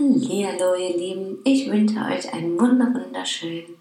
Hallo 0.00 0.76
ihr 0.76 0.96
Lieben, 0.96 1.38
ich 1.42 1.68
wünsche 1.68 1.98
euch 1.98 2.32
einen 2.32 2.56
wunderschönen 2.56 3.74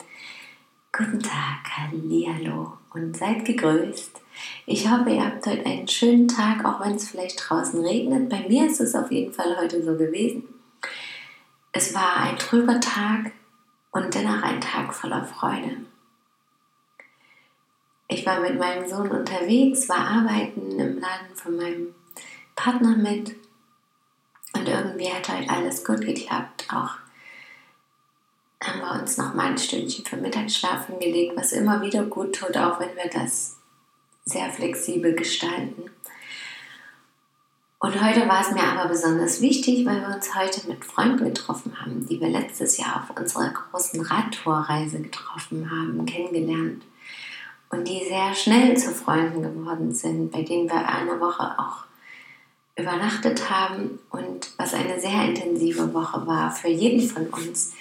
guten 0.91 1.20
Tag, 1.20 1.59
Hallo 1.77 2.73
und 2.91 3.16
seid 3.16 3.45
gegrüßt. 3.45 4.20
Ich 4.66 4.90
hoffe, 4.90 5.12
ihr 5.12 5.23
habt 5.23 5.45
heute 5.45 5.63
einen 5.63 5.88
schönen 5.88 6.27
Tag, 6.27 6.66
auch 6.66 6.84
wenn 6.84 6.95
es 6.95 7.12
vielleicht 7.12 7.40
draußen 7.48 7.85
regnet. 7.85 8.30
Bei 8.30 8.48
mir 8.48 8.66
ist 8.66 8.81
es 8.81 8.95
auf 8.95 9.12
jeden 9.12 9.31
Fall 9.31 9.57
heute 9.62 9.84
so 9.84 9.95
gewesen. 9.95 10.41
Es 11.71 11.93
war 11.93 12.18
ein 12.18 12.38
trüber 12.38 12.79
Tag 12.79 13.34
und 13.91 14.15
dennoch 14.15 14.41
ein 14.41 14.59
Tag 14.59 14.95
voller 14.95 15.23
Freude. 15.23 15.77
Ich 18.07 18.26
war 18.26 18.40
mit 18.40 18.57
meinem 18.57 18.90
Sohn 18.90 19.12
unterwegs, 19.12 19.88
war 19.88 19.99
arbeiten 19.99 20.79
im 20.79 20.99
Laden 20.99 21.35
von 21.35 21.57
meinem 21.57 21.93
Partner 22.55 22.98
mit 22.98 23.35
irgendwie 24.77 25.12
hat 25.12 25.30
heute 25.30 25.49
alles 25.49 25.84
gut 25.84 26.02
geklappt. 26.02 26.67
Auch 26.72 26.91
haben 28.63 28.80
wir 28.80 29.02
uns 29.02 29.18
noch 29.18 29.34
mal 29.34 29.48
ein 29.48 29.58
Stündchen 29.58 30.05
für 30.05 30.18
Mittagsschlaf 30.18 30.88
hingelegt, 30.88 31.35
was 31.35 31.51
immer 31.51 31.82
wieder 31.82 32.04
gut 32.04 32.35
tut, 32.35 32.57
auch 32.57 32.79
wenn 32.79 32.96
wir 32.96 33.10
das 33.12 33.57
sehr 34.26 34.49
flexibel 34.49 35.13
gestalten. 35.13 35.90
Und 37.79 38.04
heute 38.04 38.27
war 38.27 38.41
es 38.41 38.51
mir 38.51 38.63
aber 38.63 38.90
besonders 38.90 39.40
wichtig, 39.40 39.85
weil 39.85 40.01
wir 40.01 40.16
uns 40.16 40.34
heute 40.34 40.68
mit 40.68 40.84
Freunden 40.84 41.26
getroffen 41.26 41.79
haben, 41.79 42.07
die 42.07 42.20
wir 42.20 42.27
letztes 42.27 42.77
Jahr 42.77 43.04
auf 43.04 43.18
unserer 43.18 43.49
großen 43.49 44.01
Radtourreise 44.01 44.99
getroffen 44.99 45.70
haben, 45.70 46.05
kennengelernt 46.07 46.84
und 47.70 47.88
die 47.88 48.04
sehr 48.05 48.34
schnell 48.34 48.76
zu 48.77 48.91
Freunden 48.91 49.44
geworden 49.44 49.94
sind, 49.94 50.32
bei 50.32 50.41
denen 50.41 50.68
wir 50.68 50.88
eine 50.88 51.20
Woche 51.20 51.44
auch 51.60 51.87
übernachtet 52.77 53.49
haben 53.49 53.99
und 54.11 54.51
was 54.57 54.73
eine 54.73 54.99
sehr 54.99 55.23
intensive 55.25 55.93
Woche 55.93 56.25
war 56.27 56.51
für 56.51 56.70
jeden 56.70 57.07
von 57.07 57.27
uns, 57.27 57.73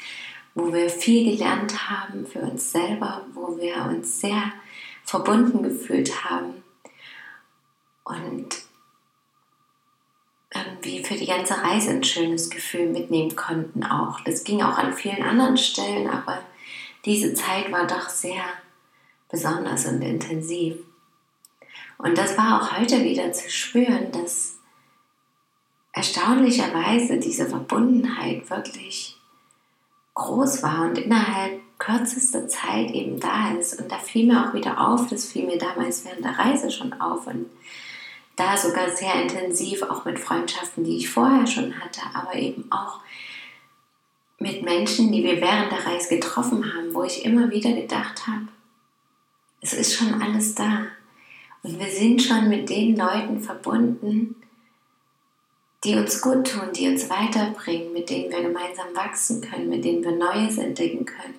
wo 0.55 0.73
wir 0.73 0.89
viel 0.89 1.37
gelernt 1.37 1.91
haben 1.91 2.27
für 2.27 2.41
uns 2.41 2.73
selber, 2.73 3.27
wo 3.35 3.59
wir 3.59 3.85
uns 3.85 4.21
sehr 4.21 4.53
verbunden 5.05 5.63
gefühlt 5.63 6.25
haben 6.25 6.65
und 8.05 8.49
irgendwie 10.55 11.05
für 11.05 11.15
die 11.15 11.27
ganze 11.27 11.63
Reise 11.63 11.91
ein 11.91 12.05
schönes 12.05 12.49
Gefühl 12.49 12.87
mitnehmen 12.87 13.37
konnten 13.37 13.85
auch. 13.85 14.21
Das 14.21 14.45
ging 14.45 14.63
auch 14.63 14.79
an 14.79 14.95
vielen 14.95 15.23
anderen 15.23 15.59
Stellen, 15.59 16.09
aber 16.09 16.41
diese 17.05 17.35
Zeit 17.35 17.71
war 17.71 17.87
doch 17.87 18.09
sehr 18.09 18.43
besonders 19.31 19.87
und 19.87 20.01
intensiv. 20.01 20.77
Und 21.99 22.17
das 22.17 22.39
war 22.39 22.63
auch 22.63 22.79
heute 22.79 23.03
wieder 23.05 23.33
zu 23.33 23.51
spüren, 23.51 24.13
dass 24.13 24.56
erstaunlicherweise 25.97 27.17
diese 27.17 27.47
Verbundenheit 27.47 28.49
wirklich 28.51 29.17
groß 30.15 30.63
war 30.63 30.83
und 30.83 30.99
innerhalb 30.99 31.61
kürzester 31.79 32.47
Zeit 32.49 32.91
eben 32.91 33.19
da 33.19 33.53
ist. 33.53 33.81
Und 33.81 33.91
da 33.91 33.99
fiel 33.99 34.27
mir 34.27 34.47
auch 34.47 34.55
wieder 34.55 34.89
auf, 34.89 35.09
das 35.09 35.25
fiel 35.25 35.47
mir 35.47 35.59
damals 35.59 36.05
während 36.05 36.25
der 36.25 36.39
Reise 36.39 36.71
schon 36.71 36.93
auf 37.01 37.27
und 37.27 37.47
da 38.37 38.59
sogar 38.59 38.91
sehr 38.95 39.23
intensiv, 39.23 39.83
auch 39.83 40.05
mit 40.05 40.19
Freundschaften, 40.19 40.85
die 40.85 40.99
ich 40.99 41.09
vorher 41.09 41.47
schon 41.47 41.81
hatte, 41.81 42.03
aber 42.13 42.35
eben 42.35 42.71
auch 42.71 43.01
mit 44.39 44.63
Menschen, 44.63 45.11
die 45.11 45.25
wir 45.25 45.41
während 45.41 45.73
der 45.73 45.87
Reise 45.87 46.15
getroffen 46.15 46.75
haben, 46.75 46.93
wo 46.93 47.05
ich 47.05 47.25
immer 47.25 47.51
wieder 47.51 47.73
gedacht 47.73 48.27
habe, 48.27 48.49
es 49.63 49.73
ist 49.73 49.95
schon 49.95 50.21
alles 50.23 50.55
da. 50.55 50.89
Und 51.63 51.81
wir 51.81 51.89
sind 51.89 52.21
schon 52.21 52.51
mit 52.51 52.69
den 52.69 52.95
Leuten 52.95 53.41
verbunden, 53.41 54.37
die 55.87 55.95
uns 55.95 56.21
gut 56.21 56.51
tun, 56.51 56.73
die 56.75 56.89
uns 56.89 57.09
weiterbringen, 57.09 57.93
mit 57.93 58.11
denen 58.11 58.31
wir 58.31 58.43
gemeinsam 58.43 58.95
wachsen 58.95 59.41
können, 59.41 59.69
mit 59.69 59.85
denen 59.85 60.03
wir 60.03 60.13
Neues 60.13 60.59
entdecken 60.59 61.07
können 61.07 61.35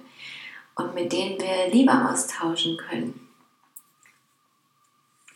und 0.76 0.96
mit 0.96 1.12
denen 1.12 1.38
wir 1.40 1.70
Liebe 1.72 1.92
austauschen 1.92 2.78
können. 2.78 3.28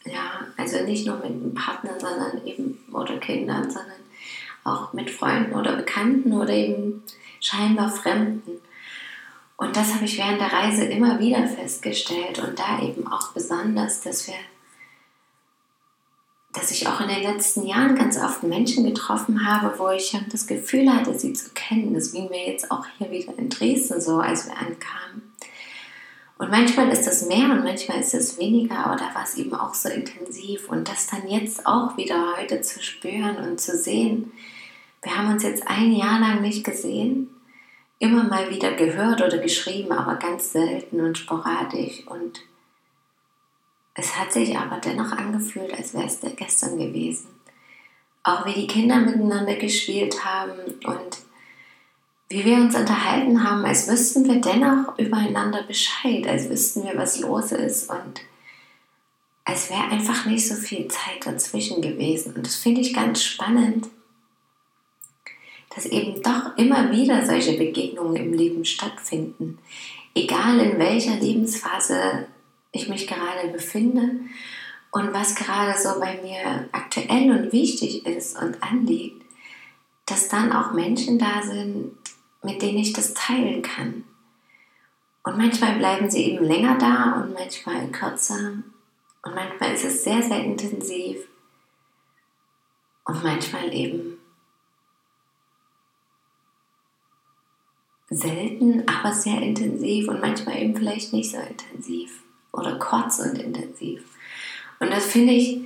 Ja, 0.05 0.47
also 0.57 0.83
nicht 0.83 1.05
nur 1.05 1.17
mit 1.17 1.25
einem 1.25 1.53
Partner, 1.53 1.99
sondern 1.99 2.45
eben 2.45 2.79
oder 2.91 3.17
Kindern, 3.17 3.69
sondern 3.69 3.99
auch 4.63 4.93
mit 4.93 5.09
Freunden 5.09 5.53
oder 5.53 5.75
Bekannten 5.75 6.33
oder 6.33 6.53
eben 6.53 7.03
scheinbar 7.39 7.89
Fremden. 7.89 8.61
Und 9.57 9.75
das 9.75 9.93
habe 9.93 10.05
ich 10.05 10.17
während 10.17 10.39
der 10.39 10.53
Reise 10.53 10.85
immer 10.85 11.19
wieder 11.19 11.45
festgestellt 11.47 12.39
und 12.39 12.57
da 12.57 12.81
eben 12.81 13.05
auch 13.07 13.31
besonders, 13.33 14.01
dass 14.01 14.27
wir, 14.27 14.35
dass 16.53 16.71
ich 16.71 16.87
auch 16.87 16.99
in 16.99 17.07
den 17.07 17.23
letzten 17.23 17.65
Jahren 17.65 17.95
ganz 17.95 18.17
oft 18.17 18.43
Menschen 18.43 18.83
getroffen 18.83 19.47
habe, 19.47 19.77
wo 19.79 19.89
ich 19.89 20.17
das 20.31 20.47
Gefühl 20.47 20.93
hatte, 20.93 21.17
sie 21.17 21.33
zu 21.33 21.49
kennen. 21.51 21.93
Das 21.93 22.11
ging 22.11 22.29
mir 22.29 22.47
jetzt 22.47 22.71
auch 22.71 22.85
hier 22.97 23.09
wieder 23.09 23.37
in 23.37 23.49
Dresden 23.49 24.01
so, 24.01 24.17
als 24.17 24.47
wir 24.47 24.57
ankamen. 24.57 25.33
Und 26.37 26.49
manchmal 26.49 26.89
ist 26.89 27.05
das 27.05 27.25
mehr 27.27 27.51
und 27.51 27.63
manchmal 27.63 27.99
ist 27.99 28.13
es 28.13 28.39
weniger, 28.39 28.85
aber 28.85 28.95
da 28.95 29.13
war 29.13 29.23
es 29.23 29.35
eben 29.35 29.53
auch 29.53 29.73
so 29.73 29.89
intensiv. 29.89 30.69
Und 30.69 30.89
das 30.89 31.07
dann 31.07 31.27
jetzt 31.27 31.65
auch 31.65 31.95
wieder 31.97 32.35
heute 32.37 32.61
zu 32.61 32.81
spüren 32.81 33.37
und 33.37 33.61
zu 33.61 33.77
sehen, 33.77 34.31
wir 35.03 35.17
haben 35.17 35.31
uns 35.31 35.43
jetzt 35.43 35.67
ein 35.67 35.91
Jahr 35.91 36.19
lang 36.19 36.41
nicht 36.41 36.63
gesehen 36.63 37.29
immer 38.01 38.23
mal 38.23 38.49
wieder 38.49 38.73
gehört 38.73 39.21
oder 39.21 39.37
geschrieben, 39.37 39.91
aber 39.91 40.15
ganz 40.15 40.51
selten 40.51 40.99
und 40.99 41.19
sporadisch. 41.19 42.05
Und 42.07 42.41
es 43.93 44.17
hat 44.17 44.31
sich 44.31 44.57
aber 44.57 44.77
dennoch 44.77 45.11
angefühlt, 45.11 45.73
als 45.73 45.93
wäre 45.93 46.05
es 46.05 46.19
gestern 46.35 46.77
gewesen. 46.77 47.27
Auch 48.23 48.45
wie 48.45 48.53
die 48.53 48.67
Kinder 48.67 48.97
miteinander 48.97 49.55
gespielt 49.55 50.23
haben 50.23 50.59
und 50.85 51.17
wie 52.29 52.45
wir 52.45 52.57
uns 52.57 52.75
unterhalten 52.75 53.43
haben, 53.43 53.65
als 53.65 53.89
wüssten 53.89 54.25
wir 54.25 54.39
dennoch 54.39 54.97
übereinander 54.97 55.63
Bescheid, 55.63 56.25
als 56.27 56.49
wüssten 56.49 56.83
wir, 56.83 56.95
was 56.95 57.19
los 57.19 57.51
ist 57.51 57.89
und 57.89 58.21
als 59.43 59.69
wäre 59.69 59.83
einfach 59.89 60.25
nicht 60.25 60.47
so 60.47 60.55
viel 60.55 60.87
Zeit 60.87 61.25
dazwischen 61.25 61.81
gewesen. 61.81 62.33
Und 62.35 62.45
das 62.45 62.55
finde 62.55 62.81
ich 62.81 62.93
ganz 62.93 63.21
spannend, 63.21 63.89
dass 65.75 65.85
eben 65.85 66.21
doch 66.21 66.57
immer 66.57 66.91
wieder 66.91 67.25
solche 67.25 67.57
Begegnungen 67.57 68.15
im 68.15 68.33
Leben 68.33 68.63
stattfinden. 68.63 69.57
Egal 70.15 70.59
in 70.59 70.77
welcher 70.77 71.15
Lebensphase 71.15 72.27
ich 72.71 72.87
mich 72.87 73.07
gerade 73.07 73.49
befinde 73.49 74.21
und 74.91 75.13
was 75.13 75.35
gerade 75.35 75.77
so 75.79 75.99
bei 75.99 76.21
mir 76.21 76.69
aktuell 76.71 77.31
und 77.31 77.53
wichtig 77.53 78.05
ist 78.05 78.37
und 78.37 78.61
anliegt, 78.61 79.25
dass 80.05 80.27
dann 80.27 80.51
auch 80.51 80.73
Menschen 80.73 81.17
da 81.17 81.41
sind, 81.41 81.91
mit 82.43 82.61
denen 82.61 82.79
ich 82.79 82.93
das 82.93 83.13
teilen 83.13 83.61
kann. 83.61 84.03
Und 85.23 85.37
manchmal 85.37 85.77
bleiben 85.77 86.09
sie 86.09 86.31
eben 86.31 86.43
länger 86.43 86.77
da 86.77 87.21
und 87.21 87.33
manchmal 87.33 87.87
kürzer. 87.89 88.63
Und 89.23 89.35
manchmal 89.35 89.73
ist 89.73 89.85
es 89.85 90.03
sehr, 90.03 90.21
sehr 90.21 90.43
intensiv. 90.43 91.27
Und 93.05 93.23
manchmal 93.23 93.71
eben 93.73 94.17
selten, 98.09 98.87
aber 98.87 99.13
sehr 99.13 99.41
intensiv 99.41 100.07
und 100.09 100.19
manchmal 100.19 100.61
eben 100.61 100.75
vielleicht 100.75 101.13
nicht 101.13 101.31
so 101.31 101.37
intensiv 101.37 102.20
oder 102.51 102.77
kurz 102.77 103.19
und 103.19 103.37
intensiv. 103.37 104.03
Und 104.79 104.91
das 104.91 105.05
finde 105.05 105.33
ich 105.33 105.59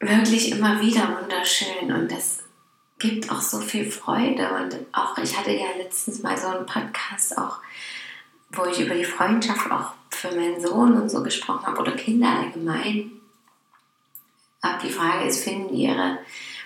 wirklich 0.00 0.50
immer 0.50 0.80
wieder 0.80 1.20
wunderschön 1.20 1.92
und 1.92 2.10
das 2.10 2.40
gibt 2.98 3.30
auch 3.30 3.40
so 3.40 3.58
viel 3.58 3.90
Freude 3.90 4.48
und 4.54 4.76
auch 4.92 5.16
ich 5.18 5.36
hatte 5.36 5.52
ja 5.52 5.66
letztens 5.78 6.22
mal 6.22 6.36
so 6.36 6.48
einen 6.48 6.66
Podcast 6.66 7.36
auch, 7.38 7.58
wo 8.50 8.64
ich 8.66 8.80
über 8.80 8.94
die 8.94 9.04
Freundschaft 9.04 9.70
auch 9.70 9.92
für 10.10 10.34
meinen 10.34 10.60
Sohn 10.60 11.00
und 11.00 11.10
so 11.10 11.22
gesprochen 11.22 11.66
habe 11.66 11.80
oder 11.80 11.92
Kinder 11.92 12.28
allgemein. 12.28 13.12
Aber 14.60 14.78
die 14.82 14.90
Frage 14.90 15.26
ist, 15.26 15.42
finden 15.42 15.74
ihre 15.74 16.18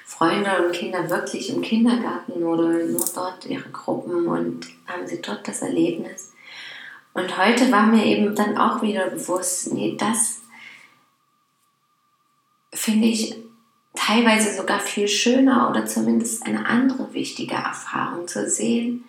Freunde 0.04 0.64
und 0.64 0.72
Kinder 0.72 1.08
wirklich 1.08 1.50
im 1.50 1.62
Kindergarten 1.62 2.44
oder 2.44 2.68
nur 2.84 3.04
dort 3.14 3.46
ihre 3.46 3.70
Gruppen 3.70 4.28
und 4.28 4.66
haben 4.86 5.06
sie 5.06 5.22
dort 5.22 5.48
das 5.48 5.62
Erlebnis. 5.62 6.32
Und 7.16 7.38
heute 7.38 7.72
war 7.72 7.86
mir 7.86 8.04
eben 8.04 8.34
dann 8.34 8.58
auch 8.58 8.82
wieder 8.82 9.08
bewusst, 9.08 9.72
nee, 9.72 9.96
das 9.98 10.42
finde 12.74 13.08
ich 13.08 13.34
teilweise 13.94 14.54
sogar 14.54 14.80
viel 14.80 15.08
schöner 15.08 15.70
oder 15.70 15.86
zumindest 15.86 16.44
eine 16.44 16.66
andere 16.66 17.14
wichtige 17.14 17.54
Erfahrung 17.54 18.28
zu 18.28 18.50
sehen. 18.50 19.04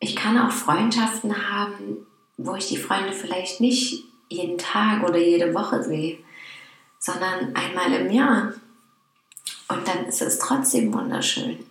Ich 0.00 0.16
kann 0.16 0.38
auch 0.38 0.50
Freundschaften 0.50 1.52
haben, 1.52 2.04
wo 2.36 2.56
ich 2.56 2.66
die 2.66 2.78
Freunde 2.78 3.12
vielleicht 3.12 3.60
nicht 3.60 4.02
jeden 4.28 4.58
Tag 4.58 5.04
oder 5.04 5.18
jede 5.18 5.54
Woche 5.54 5.84
sehe, 5.84 6.18
sondern 6.98 7.54
einmal 7.54 7.92
im 7.92 8.10
Jahr. 8.10 8.54
Und 9.68 9.86
dann 9.86 10.04
ist 10.06 10.20
es 10.20 10.40
trotzdem 10.40 10.92
wunderschön. 10.92 11.64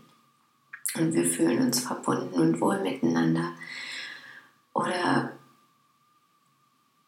Und 0.95 1.13
wir 1.13 1.25
fühlen 1.25 1.59
uns 1.65 1.81
verbunden 1.81 2.39
und 2.39 2.61
wohl 2.61 2.79
miteinander. 2.79 3.51
Oder 4.73 5.33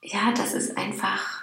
ja, 0.01 0.31
das 0.31 0.53
ist 0.53 0.77
einfach 0.77 1.41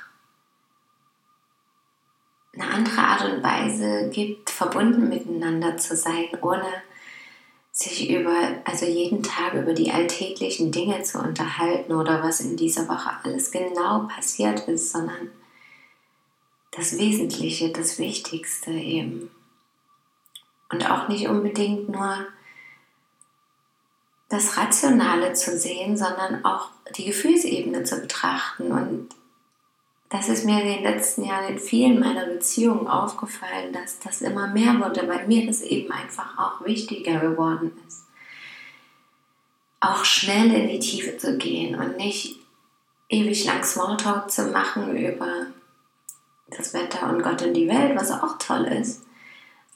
eine 2.55 2.71
andere 2.71 2.99
Art 2.99 3.25
und 3.25 3.43
Weise 3.43 4.11
gibt, 4.11 4.51
verbunden 4.51 5.09
miteinander 5.09 5.77
zu 5.77 5.97
sein, 5.97 6.27
ohne 6.41 6.67
sich 7.71 8.11
über, 8.11 8.37
also 8.65 8.87
jeden 8.87 9.23
Tag 9.23 9.55
über 9.55 9.73
die 9.73 9.93
alltäglichen 9.93 10.73
Dinge 10.73 11.03
zu 11.05 11.21
unterhalten 11.21 11.93
oder 11.93 12.23
was 12.23 12.41
in 12.41 12.57
dieser 12.57 12.89
Woche 12.89 13.11
alles 13.23 13.53
genau 13.53 14.09
passiert 14.09 14.67
ist, 14.67 14.91
sondern 14.91 15.31
das 16.73 16.99
Wesentliche, 16.99 17.71
das 17.71 17.99
Wichtigste 17.99 18.73
eben. 18.73 19.31
Und 20.71 20.91
auch 20.91 21.09
nicht 21.09 21.29
unbedingt 21.29 21.89
nur 21.89 22.27
das 24.29 24.57
Rationale 24.57 25.33
zu 25.33 25.59
sehen, 25.59 25.97
sondern 25.97 26.45
auch 26.45 26.69
die 26.97 27.07
Gefühlsebene 27.07 27.85
zu 27.85 28.01
betrachten 28.01 28.73
und 28.73 29.09
das 30.11 30.31
ist 30.31 30.47
mir 30.47 30.63
in 30.63 30.69
den 30.69 30.83
letzten 30.85 31.25
Jahren 31.25 31.53
in 31.53 31.59
vielen 31.59 32.01
meiner 32.01 32.25
Beziehungen 32.25 32.89
aufgefallen, 32.89 33.73
dass 33.75 33.99
das 33.99 34.23
immer 34.23 34.47
mehr 34.47 34.81
wurde, 34.81 35.07
weil 35.07 35.27
mir 35.27 35.47
das 35.47 35.61
eben 35.61 35.93
einfach 35.93 36.39
auch 36.39 36.65
wichtiger 36.65 37.21
geworden 37.21 37.73
ist. 37.87 38.05
Auch 39.81 40.05
schnell 40.05 40.51
in 40.55 40.69
die 40.69 40.79
Tiefe 40.79 41.19
zu 41.19 41.37
gehen 41.37 41.79
und 41.79 41.99
nicht 41.99 42.39
ewig 43.11 43.45
lang 43.45 43.63
Smalltalk 43.63 44.31
zu 44.31 44.47
machen 44.47 44.97
über 44.97 45.47
das 46.49 46.73
Wetter 46.73 47.11
und 47.11 47.23
Gott 47.23 47.43
und 47.43 47.53
die 47.53 47.69
Welt, 47.69 47.95
was 47.95 48.11
auch 48.11 48.39
toll 48.39 48.65
ist, 48.65 49.03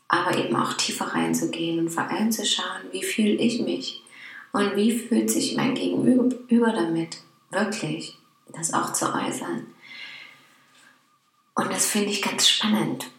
aber 0.09 0.37
eben 0.39 0.57
auch 0.57 0.73
tiefer 0.75 1.07
reinzugehen 1.07 1.79
und 1.79 1.91
vor 1.91 2.05
allem 2.05 2.33
zu 2.33 2.47
schauen, 2.47 2.91
wie 2.91 3.03
fühle 3.03 3.35
ich 3.35 3.61
mich 3.61 4.02
und 4.53 4.77
wie 4.77 4.99
fühlt 4.99 5.31
sich 5.31 5.57
mein 5.57 5.75
Gegenüber 5.75 6.73
damit, 6.73 7.19
wirklich, 7.51 8.19
das 8.53 8.75
auch 8.75 8.93
zu 8.93 9.13
äußern. 9.13 9.67
Und 11.55 11.73
das 11.73 11.87
finde 11.87 12.11
ich 12.11 12.23
ganz 12.23 12.49
spannend. 12.49 13.11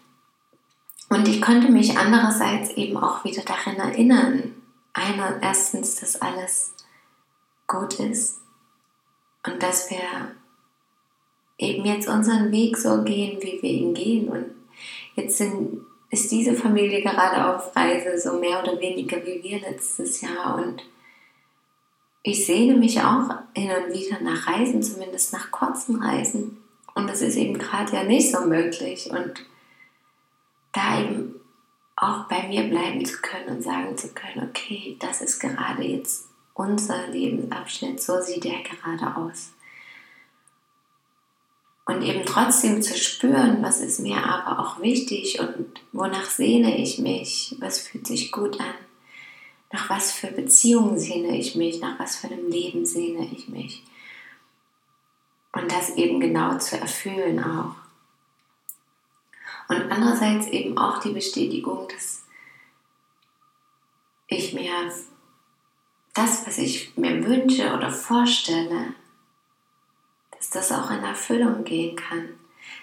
Und 1.10 1.28
ich 1.28 1.42
konnte 1.42 1.72
mich 1.72 1.98
andererseits 1.98 2.72
eben 2.72 2.98
auch 2.98 3.24
wieder 3.24 3.44
daran 3.44 3.76
erinnern, 3.76 4.56
einer, 4.94 5.40
erstens, 5.42 5.96
dass 5.96 6.22
alles 6.22 6.74
gut 7.68 8.00
ist 8.00 8.40
und 9.46 9.62
dass 9.62 9.90
wir 9.90 10.32
eben 11.58 11.86
jetzt 11.86 12.08
unseren 12.08 12.52
Weg 12.52 12.78
so 12.78 13.04
gehen, 13.04 13.42
wie 13.42 13.62
wir 13.62 13.70
ihn 13.70 13.94
gehen. 13.94 14.30
Und 14.30 14.46
jetzt 15.16 15.38
sind, 15.38 15.82
ist 16.10 16.32
diese 16.32 16.54
Familie 16.54 17.02
gerade 17.02 17.56
auf 17.56 17.76
Reise, 17.76 18.20
so 18.20 18.40
mehr 18.40 18.62
oder 18.62 18.80
weniger 18.80 19.18
wie 19.26 19.42
wir 19.44 19.60
letztes 19.60 20.22
Jahr. 20.22 20.56
Und 20.56 20.84
ich 22.24 22.46
sehne 22.46 22.76
mich 22.76 23.02
auch 23.02 23.30
hin 23.54 23.70
und 23.70 23.94
wieder 23.94 24.22
nach 24.22 24.48
Reisen, 24.48 24.82
zumindest 24.82 25.34
nach 25.34 25.52
kurzen 25.52 26.02
Reisen. 26.02 26.58
Und 26.96 27.10
das 27.10 27.22
ist 27.22 27.36
eben 27.36 27.58
gerade 27.58 27.94
ja 27.94 28.04
nicht 28.04 28.32
so 28.32 28.46
möglich. 28.46 29.10
Und 29.12 29.46
da 30.72 31.02
eben 31.02 31.36
auch 31.98 32.28
bei 32.30 32.48
mir 32.48 32.64
bleiben 32.64 33.06
zu 33.06 33.18
können 33.22 33.58
und 33.58 33.62
sagen 33.62 33.98
zu 33.98 34.10
können, 34.10 34.50
okay, 34.50 34.98
das 35.00 35.22
ist 35.22 35.40
gerade 35.40 35.84
jetzt 35.84 36.30
unser 36.54 37.08
Lebensabschnitt, 37.08 38.02
so 38.02 38.22
sieht 38.22 38.46
er 38.46 38.62
gerade 38.64 39.18
aus. 39.18 39.52
Und 41.86 42.02
eben 42.04 42.26
trotzdem 42.26 42.82
zu 42.82 42.98
spüren, 42.98 43.62
was 43.62 43.82
ist 43.82 44.00
mir 44.00 44.24
aber 44.24 44.60
auch 44.60 44.82
wichtig 44.82 45.42
und 45.42 45.82
wonach 45.92 46.30
sehne 46.30 46.82
ich 46.82 47.00
mich, 47.00 47.58
was 47.60 47.80
fühlt 47.80 48.08
sich 48.08 48.32
gut 48.32 48.60
an, 48.62 48.74
nach 49.74 49.90
was 49.90 50.12
für 50.12 50.28
Beziehungen 50.28 51.00
sehne 51.00 51.36
ich 51.36 51.56
mich, 51.56 51.82
nach 51.82 52.00
was 52.00 52.16
für 52.16 52.28
einem 52.28 52.48
Leben 52.48 52.86
sehne 52.86 53.28
ich 53.34 53.50
mich. 53.50 53.84
Und 55.52 55.72
das 55.72 55.90
eben 55.96 56.20
genau 56.20 56.60
zu 56.60 56.80
erfüllen 56.80 57.44
auch. 57.44 57.76
Und 59.68 59.92
andererseits 59.92 60.48
eben 60.48 60.78
auch 60.78 61.00
die 61.00 61.12
Bestätigung, 61.12 61.88
dass 61.88 62.24
ich 64.28 64.54
mir 64.54 64.72
das, 66.14 66.46
was 66.46 66.60
ich 66.60 66.96
mir 66.96 67.26
wünsche 67.26 67.74
oder 67.74 67.90
vorstelle, 67.90 68.94
dass 70.38 70.52
das 70.52 70.72
auch 70.72 70.92
in 70.92 71.04
Erfüllung 71.04 71.64
gehen 71.64 71.96
kann. 71.96 72.30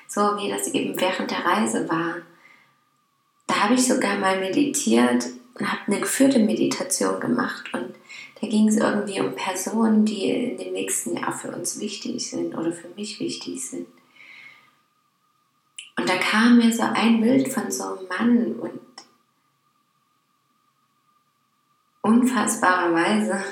So 0.09 0.23
wie 0.39 0.51
das 0.51 0.67
eben 0.69 1.01
während 1.01 1.31
der 1.31 1.45
Reise 1.45 1.89
war. 1.89 2.17
Da 3.47 3.61
habe 3.63 3.75
ich 3.75 3.87
sogar 3.87 4.19
mal 4.19 4.41
meditiert 4.41 5.27
und 5.61 5.71
habe 5.71 5.83
eine 5.87 6.01
geführte 6.01 6.39
Meditation 6.39 7.21
gemacht 7.21 7.73
und 7.75 7.95
da 8.41 8.47
ging 8.49 8.69
es 8.69 8.77
irgendwie 8.77 9.21
um 9.21 9.35
Personen, 9.35 10.07
die 10.07 10.31
in 10.31 10.57
dem 10.57 10.73
nächsten 10.73 11.17
Jahr 11.17 11.33
für 11.33 11.53
uns 11.53 11.79
wichtig 11.79 12.31
sind 12.31 12.55
oder 12.55 12.73
für 12.73 12.89
mich 12.89 13.21
wichtig 13.21 13.69
sind. 13.69 13.87
Und 15.99 16.09
da 16.09 16.17
kam 16.17 16.57
mir 16.57 16.73
so 16.73 16.83
ein 16.83 17.21
Bild 17.21 17.49
von 17.49 17.71
so 17.71 17.85
einem 17.85 18.09
Mann 18.09 18.53
und 18.55 18.81
unfassbarerweise 22.01 23.45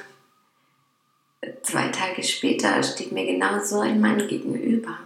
zwei 1.63 1.89
Tage 1.89 2.23
später 2.23 2.83
steht 2.83 3.13
mir 3.13 3.27
genau 3.27 3.63
so 3.63 3.81
ein 3.81 4.01
Mann 4.01 4.27
gegenüber. 4.27 4.99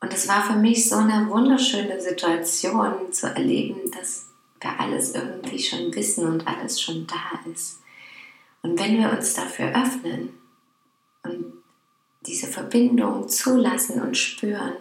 Und 0.00 0.12
es 0.12 0.28
war 0.28 0.42
für 0.42 0.58
mich 0.58 0.90
so 0.90 0.96
eine 0.96 1.30
wunderschöne 1.30 1.98
Situation 1.98 3.10
zu 3.10 3.28
erleben, 3.28 3.90
dass 3.90 4.25
wir 4.60 4.80
alles 4.80 5.14
irgendwie 5.14 5.58
schon 5.58 5.94
wissen 5.94 6.26
und 6.26 6.46
alles 6.46 6.80
schon 6.80 7.06
da 7.06 7.50
ist. 7.50 7.80
Und 8.62 8.78
wenn 8.78 8.98
wir 8.98 9.10
uns 9.10 9.34
dafür 9.34 9.68
öffnen 9.80 10.30
und 11.22 11.52
diese 12.26 12.48
Verbindung 12.48 13.28
zulassen 13.28 14.02
und 14.02 14.16
spüren, 14.16 14.76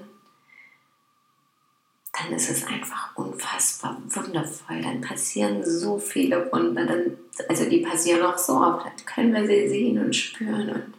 dann 2.18 2.32
ist 2.34 2.50
es 2.50 2.66
einfach 2.66 3.16
unfassbar 3.16 4.02
wundervoll. 4.08 4.82
Dann 4.82 5.02
passieren 5.02 5.64
so 5.64 6.00
viele 6.00 6.52
Wunder. 6.52 6.86
Dann, 6.86 7.18
also 7.50 7.70
die 7.70 7.82
passieren 7.82 8.24
auch 8.24 8.38
so 8.38 8.54
oft. 8.54 8.86
Dann 8.86 9.06
können 9.06 9.34
wir 9.34 9.46
sie 9.46 9.68
sehen 9.68 10.04
und 10.04 10.16
spüren. 10.16 10.70
Und 10.70 10.94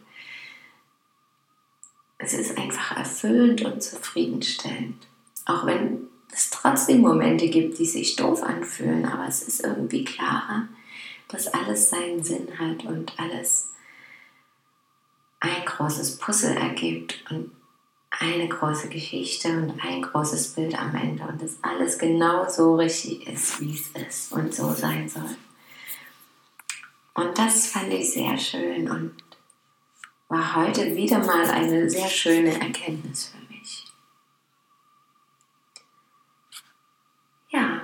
es 2.19 2.33
ist 2.33 2.57
einfach 2.57 2.97
erfüllend 2.97 3.65
und 3.65 3.81
zufriedenstellend. 3.81 5.07
Auch 5.45 5.65
wenn 5.65 6.06
es 6.37 6.49
trotzdem 6.49 7.01
Momente 7.01 7.49
gibt, 7.49 7.79
die 7.79 7.85
sich 7.85 8.15
doof 8.15 8.43
anfühlen, 8.43 9.05
aber 9.05 9.27
es 9.27 9.41
ist 9.41 9.63
irgendwie 9.63 10.05
klarer 10.05 10.67
dass 11.27 11.47
alles 11.47 11.89
seinen 11.89 12.23
Sinn 12.23 12.47
hat 12.57 12.85
und 12.85 13.17
alles 13.19 13.69
ein 15.39 15.65
großes 15.65 16.17
Puzzle 16.17 16.55
ergibt 16.57 17.23
und 17.29 17.51
eine 18.09 18.47
große 18.47 18.89
Geschichte 18.89 19.49
und 19.49 19.79
ein 19.83 20.01
großes 20.01 20.53
Bild 20.53 20.79
am 20.79 20.95
Ende 20.95 21.23
und 21.25 21.41
dass 21.41 21.57
alles 21.61 21.99
genau 21.99 22.49
so 22.49 22.75
richtig 22.75 23.27
ist, 23.27 23.59
wie 23.61 23.73
es 23.73 23.89
ist 23.89 24.31
und 24.31 24.53
so 24.53 24.73
sein 24.73 25.07
soll. 25.07 25.37
Und 27.13 27.37
das 27.37 27.67
fand 27.67 27.91
ich 27.93 28.11
sehr 28.11 28.37
schön 28.37 28.89
und 28.89 29.15
war 30.29 30.55
heute 30.55 30.95
wieder 30.95 31.19
mal 31.19 31.45
eine 31.45 31.89
sehr 31.89 32.07
schöne 32.07 32.59
Erkenntnis 32.59 33.27
für 33.27 33.53
mich. 33.53 33.85
Ja, 37.49 37.81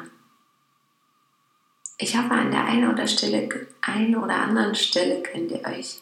ich 2.04 2.18
hoffe, 2.18 2.32
an 2.32 2.52
der 2.52 2.66
einen 2.66 2.92
oder, 2.92 3.08
Stelle, 3.08 3.50
einen 3.82 4.16
oder 4.16 4.36
anderen 4.36 4.76
Stelle 4.76 5.24
könnt 5.24 5.52
ihr 5.52 5.66
euch 5.66 6.02